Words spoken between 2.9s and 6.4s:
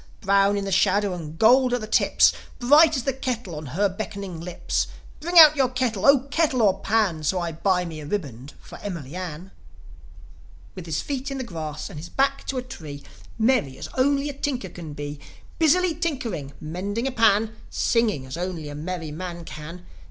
as the smile on her beckoning lips. Bring out your kettle! 0